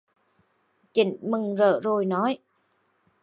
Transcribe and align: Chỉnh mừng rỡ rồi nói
Chỉnh 0.93 1.17
mừng 1.21 1.55
rỡ 1.55 1.79
rồi 1.79 2.05
nói 2.05 2.37